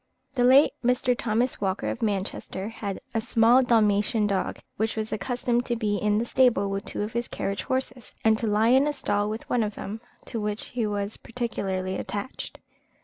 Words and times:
The 0.33 0.43
late 0.43 0.71
Mr. 0.83 1.15
Thomas 1.15 1.61
Walker, 1.61 1.87
of 1.87 2.01
Manchester, 2.01 2.69
had 2.69 2.99
a 3.13 3.21
small 3.21 3.61
Dalmatian 3.61 4.25
dog, 4.25 4.57
which 4.75 4.95
was 4.95 5.11
accustomed 5.11 5.63
to 5.67 5.75
be 5.75 5.97
in 5.97 6.17
the 6.17 6.25
stable 6.25 6.71
with 6.71 6.85
two 6.85 7.03
of 7.03 7.13
his 7.13 7.27
carriage 7.27 7.61
horses, 7.65 8.15
and 8.23 8.35
to 8.39 8.47
lie 8.47 8.69
in 8.69 8.87
a 8.87 8.93
stall 8.93 9.29
with 9.29 9.47
one 9.47 9.61
of 9.61 9.75
them, 9.75 10.01
to 10.25 10.41
which 10.41 10.69
he 10.69 10.87
was 10.87 11.17
particularly 11.17 11.97
attached. 11.97 12.57